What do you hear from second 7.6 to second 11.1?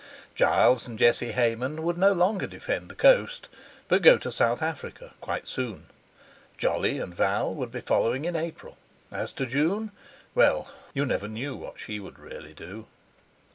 be following in April; as to June—well, you